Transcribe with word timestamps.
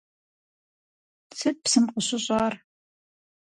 Сыт 1.39 1.57
псым 1.63 1.85
къыщыщӀар? 1.93 2.53